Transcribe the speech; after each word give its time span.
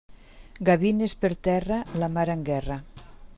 Gavines 0.69 1.13
per 1.25 1.31
terra, 1.49 1.79
la 2.05 2.09
mar 2.17 2.25
en 2.37 2.43
guerra. 2.49 2.79